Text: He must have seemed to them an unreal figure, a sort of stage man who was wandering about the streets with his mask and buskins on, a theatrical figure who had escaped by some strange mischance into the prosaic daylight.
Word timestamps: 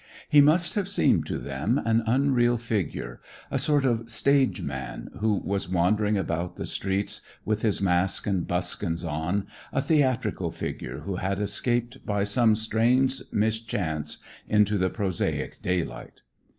He 0.29 0.41
must 0.41 0.73
have 0.73 0.87
seemed 0.89 1.27
to 1.27 1.37
them 1.37 1.77
an 1.85 2.01
unreal 2.07 2.57
figure, 2.57 3.21
a 3.51 3.59
sort 3.59 3.85
of 3.85 4.09
stage 4.09 4.59
man 4.63 5.11
who 5.19 5.35
was 5.35 5.69
wandering 5.69 6.17
about 6.17 6.55
the 6.55 6.65
streets 6.65 7.21
with 7.45 7.61
his 7.61 7.83
mask 7.83 8.25
and 8.25 8.47
buskins 8.47 9.03
on, 9.05 9.45
a 9.71 9.79
theatrical 9.79 10.49
figure 10.49 11.01
who 11.01 11.17
had 11.17 11.37
escaped 11.39 12.03
by 12.03 12.23
some 12.23 12.55
strange 12.55 13.21
mischance 13.31 14.17
into 14.49 14.79
the 14.79 14.89
prosaic 14.89 15.61
daylight. 15.61 16.21